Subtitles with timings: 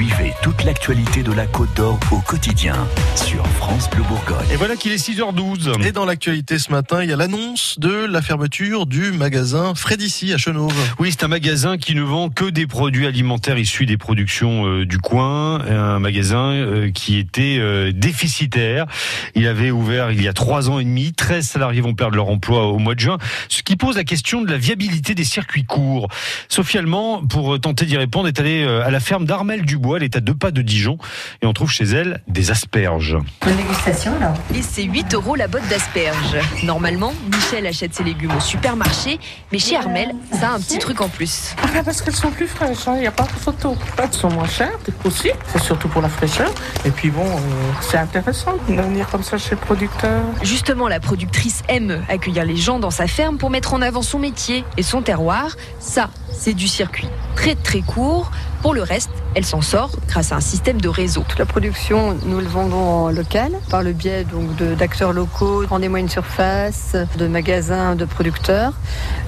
[0.00, 4.46] Suivez toute l'actualité de la Côte d'Or au quotidien sur France Bleu Bourgogne.
[4.50, 5.86] Et voilà qu'il est 6h12.
[5.86, 10.32] Et dans l'actualité ce matin, il y a l'annonce de la fermeture du magasin Frédici
[10.32, 10.72] à Chenauve.
[10.98, 14.86] Oui, c'est un magasin qui ne vend que des produits alimentaires issus des productions euh,
[14.86, 15.60] du coin.
[15.66, 18.86] Un magasin euh, qui était euh, déficitaire.
[19.34, 21.12] Il avait ouvert il y a trois ans et demi.
[21.12, 23.18] 13 salariés vont perdre leur emploi au mois de juin.
[23.50, 26.08] Ce qui pose la question de la viabilité des circuits courts.
[26.48, 29.89] Sophie Allemand, pour tenter d'y répondre, est allée à la ferme d'Armel Dubois.
[29.96, 30.98] Elle est à deux pas de Dijon.
[31.42, 33.16] Et on trouve chez elle des asperges.
[33.46, 34.34] Une dégustation alors.
[34.54, 36.36] Et c'est 8 euros la botte d'asperges.
[36.64, 39.18] Normalement, Michel achète ses légumes au supermarché,
[39.52, 41.54] mais chez Armel, ça a un petit truc en plus.
[41.62, 43.76] Ah, parce qu'elles sont plus fraîches, il hein, n'y a pas de photo.
[44.02, 46.50] Elles sont moins chères aussi, c'est surtout pour la fraîcheur.
[46.84, 47.40] Et puis bon, euh,
[47.80, 50.22] c'est intéressant de venir comme ça chez le producteur.
[50.42, 54.18] Justement, la productrice aime accueillir les gens dans sa ferme pour mettre en avant son
[54.18, 55.56] métier et son terroir.
[55.78, 58.30] Ça, c'est du circuit très très court.
[58.62, 61.24] Pour le reste, elle s'en sort grâce à un système de réseau.
[61.28, 66.00] Toute la production, nous le vendons en local par le biais donc d'acteurs locaux, rendez-moi
[66.00, 68.72] une surface, de magasins de producteurs,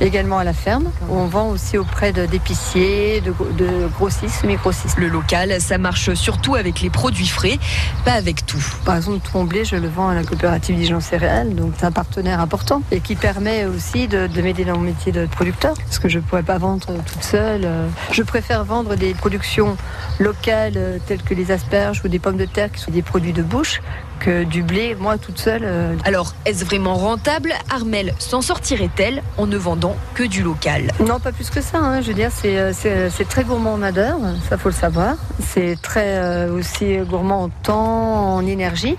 [0.00, 0.90] également à la ferme.
[1.10, 4.98] On vend aussi auprès d'épiciers, de, de, grossistes, semi-grossistes.
[4.98, 7.58] Le local, ça marche surtout avec les produits frais,
[8.04, 8.64] pas avec tout.
[8.84, 11.86] Par exemple, tout mon blé, je le vends à la coopérative Dijon Céréales, donc c'est
[11.86, 15.74] un partenaire important et qui permet aussi de, de m'aider dans mon métier de producteur,
[15.74, 17.68] parce que je ne pourrais pas vendre toute seule.
[18.12, 19.76] Je préfère vendre des productions
[20.18, 23.32] locales euh, telles que les asperges ou des pommes de terre qui sont des produits
[23.32, 23.80] de bouche
[24.20, 25.62] que du blé, moi toute seule.
[25.64, 25.96] Euh.
[26.04, 27.52] Alors, est-ce vraiment rentable?
[27.70, 30.92] Armel s'en sortirait-elle en ne vendant que du local?
[31.06, 31.78] Non, pas plus que ça.
[31.78, 32.02] Hein.
[32.02, 35.16] Je veux dire, c'est, euh, c'est, très gourmand en main-d'œuvre, ça faut le savoir.
[35.40, 38.96] C'est très aussi gourmand en temps, en énergie.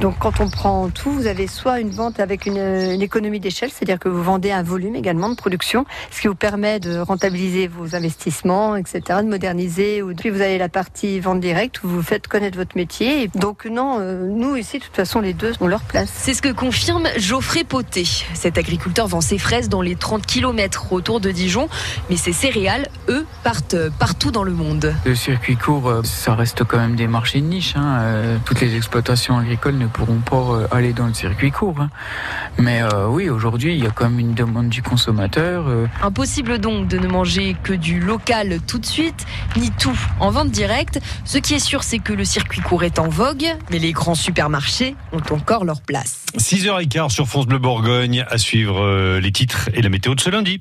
[0.00, 3.70] Donc, quand on prend tout, vous avez soit une vente avec une, une économie d'échelle,
[3.70, 7.68] c'est-à-dire que vous vendez un volume également de production, ce qui vous permet de rentabiliser
[7.68, 10.02] vos investissements, etc., de moderniser.
[10.02, 13.28] Ou puis vous avez la partie vente directe où vous faites connaître votre métier.
[13.34, 16.08] Donc non, euh, nous ici, de toute façon, les deux ont leur place.
[16.10, 18.06] C'est ce que confirme Geoffrey Poté.
[18.32, 21.68] Cet agriculteur vend ses fraises dans les 30 km autour de Dijon,
[22.08, 24.94] mais ses céréales, eux, partent partout dans le monde.
[25.04, 27.74] Le circuit court, euh, ça reste quand même des marchés de niche.
[27.76, 27.98] Hein.
[27.98, 31.78] Euh, toutes les exploitations agricoles ne pourront pas aller dans le circuit court.
[31.80, 31.90] Hein.
[32.56, 35.66] Mais oui, aujourd'hui, il y a quand même une demande du consommateur.
[36.02, 39.26] Impossible donc de ne manger que du local tout de suite,
[39.56, 41.00] ni tout en vente directe.
[41.24, 44.14] Ce qui est sûr, c'est que le circuit court est en vogue, mais les grands
[44.14, 44.53] supermarchés
[45.12, 46.24] ont encore leur place.
[46.38, 50.30] 6h15 sur France Bleu Bourgogne, à suivre euh, les titres et la météo de ce
[50.30, 50.60] lundi.